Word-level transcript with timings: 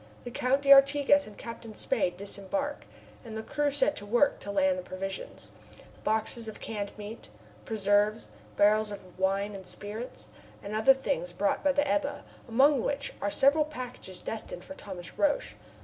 The 0.23 0.31
Count 0.31 0.63
d'Artigas 0.63 1.27
and 1.27 1.37
Captain 1.37 1.75
Spade 1.75 2.17
disembark, 2.17 2.85
and 3.23 3.37
the 3.37 3.43
crew 3.43 3.69
set 3.69 3.95
to 3.97 4.03
work 4.07 4.39
to 4.39 4.49
land 4.49 4.79
the 4.79 4.81
provisions 4.81 5.51
boxes 6.03 6.47
of 6.47 6.59
canned 6.59 6.91
meat, 6.97 7.29
preserves, 7.65 8.29
barrels 8.57 8.89
of 8.89 9.19
wine 9.19 9.53
and 9.53 9.67
spirits, 9.67 10.29
and 10.63 10.73
other 10.73 10.95
things 10.95 11.33
brought 11.33 11.63
by 11.63 11.71
the 11.73 11.87
Ebba, 11.87 12.23
among 12.47 12.81
which 12.81 13.13
are 13.21 13.29
several 13.29 13.63
packages 13.63 14.21
destined 14.21 14.63
for 14.65 14.73
Thomas 14.73 15.19
Roch. 15.19 15.53